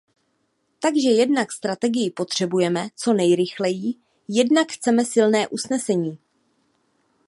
[0.79, 3.93] Takže jednak strategii potřebujeme co nejrychleji,
[4.27, 6.17] jednak chceme silné usnesení.